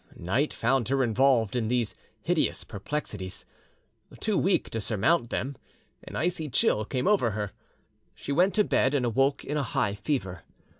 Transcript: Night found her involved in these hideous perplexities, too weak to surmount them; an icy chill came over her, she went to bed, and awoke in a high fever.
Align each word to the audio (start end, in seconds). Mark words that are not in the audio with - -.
Night 0.15 0.51
found 0.51 0.87
her 0.87 1.03
involved 1.03 1.55
in 1.55 1.67
these 1.67 1.93
hideous 2.21 2.63
perplexities, 2.63 3.45
too 4.19 4.35
weak 4.35 4.67
to 4.71 4.81
surmount 4.81 5.29
them; 5.29 5.55
an 6.05 6.15
icy 6.15 6.49
chill 6.49 6.83
came 6.85 7.07
over 7.07 7.29
her, 7.37 7.51
she 8.15 8.31
went 8.31 8.55
to 8.55 8.63
bed, 8.63 8.95
and 8.95 9.05
awoke 9.05 9.45
in 9.45 9.57
a 9.57 9.63
high 9.77 9.93
fever. 9.93 10.41